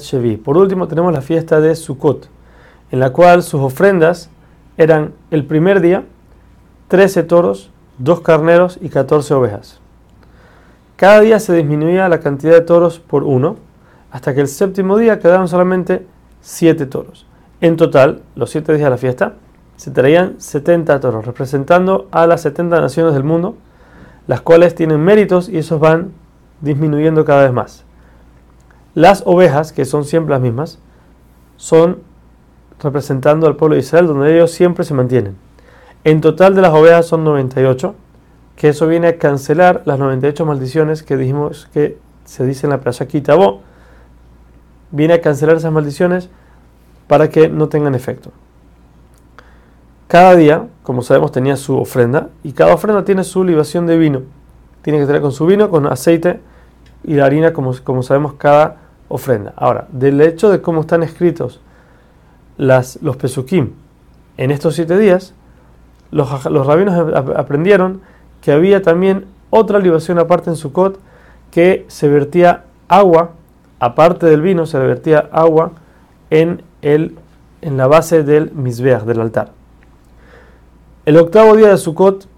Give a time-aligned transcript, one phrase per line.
[0.00, 0.36] Shevi.
[0.36, 2.28] Por último, tenemos la fiesta de Sukkot,
[2.92, 4.30] en la cual sus ofrendas
[4.76, 6.04] eran el primer día
[6.86, 9.80] 13 toros, 2 carneros y 14 ovejas.
[10.94, 13.56] Cada día se disminuía la cantidad de toros por uno,
[14.12, 16.06] hasta que el séptimo día quedaron solamente
[16.40, 17.26] 7 toros.
[17.60, 19.34] En total, los 7 días de la fiesta,
[19.74, 23.56] se traían 70 toros, representando a las 70 naciones del mundo,
[24.28, 26.12] las cuales tienen méritos y esos van
[26.60, 27.87] disminuyendo cada vez más.
[28.98, 30.80] Las ovejas, que son siempre las mismas,
[31.56, 31.98] son
[32.80, 35.36] representando al pueblo de Israel, donde ellos siempre se mantienen.
[36.02, 37.94] En total de las ovejas son 98,
[38.56, 42.80] que eso viene a cancelar las 98 maldiciones que dijimos que se dice en la
[42.80, 43.60] playa Kitabó.
[44.90, 46.28] Viene a cancelar esas maldiciones
[47.06, 48.32] para que no tengan efecto.
[50.08, 54.22] Cada día, como sabemos, tenía su ofrenda y cada ofrenda tiene su libación de vino.
[54.82, 56.40] Tiene que tener con su vino, con aceite
[57.04, 59.52] y la harina, como, como sabemos, cada ofrenda.
[59.56, 61.60] Ahora, del hecho de cómo están escritos
[62.56, 63.72] las, los pesukim
[64.36, 65.34] en estos siete días,
[66.10, 68.00] los, rabinos aprendieron
[68.40, 70.98] que había también otra libación aparte en Sukkot
[71.50, 73.32] que se vertía agua,
[73.78, 75.72] aparte del vino, se vertía agua
[76.30, 77.16] en, el,
[77.62, 79.52] en la base del misbeach, del altar.
[81.04, 82.28] El octavo día de Sukkot,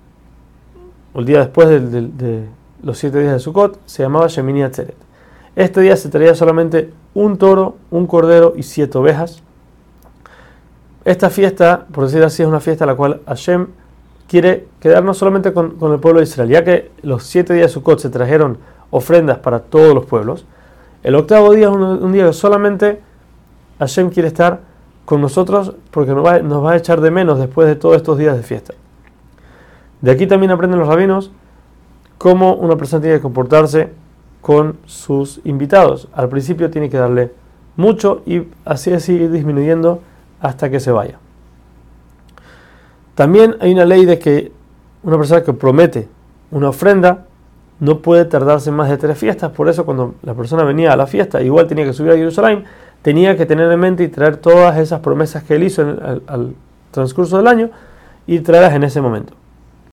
[1.15, 2.49] el día después de,
[2.83, 5.10] los siete días de Sukkot, se llamaba Shemini Atzeret.
[5.57, 9.43] Este día se traía solamente un toro, un cordero y siete ovejas.
[11.05, 13.69] Esta fiesta, por decir así, es una fiesta a la cual Hashem
[14.29, 17.99] quiere quedarnos solamente con, el pueblo de Israel, ya que los siete días de Sukkot
[17.99, 18.59] se trajeron
[18.91, 20.45] ofrendas para todos los pueblos.
[21.03, 23.01] El octavo día es un, día que solamente
[23.81, 24.61] Hashem quiere estar
[25.05, 28.19] con nosotros porque nos va, nos va a echar de menos después de todos estos
[28.19, 28.75] días de fiesta.
[30.01, 31.33] De aquí también aprenden los rabinos
[32.19, 33.93] cómo una persona tiene que comportarse
[34.41, 36.09] con sus invitados.
[36.13, 37.33] Al principio tiene que darle
[37.77, 40.03] mucho y así así ir disminuyendo
[40.41, 41.19] hasta que se vaya.
[43.15, 44.53] También hay una ley de que
[45.03, 46.09] una persona que promete
[46.51, 47.27] una ofrenda
[47.79, 49.51] no puede tardarse más de tres fiestas.
[49.53, 52.65] Por eso cuando la persona venía a la fiesta, igual tenía que subir a Jerusalén,
[53.03, 56.55] tenía que tener en mente y traer todas esas promesas que él hizo al
[56.91, 57.71] transcurso del año
[58.27, 59.35] y traerlas en ese momento.